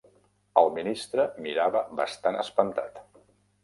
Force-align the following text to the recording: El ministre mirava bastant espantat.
El 0.61 0.71
ministre 0.77 1.27
mirava 1.49 1.85
bastant 2.03 2.43
espantat. 2.49 3.03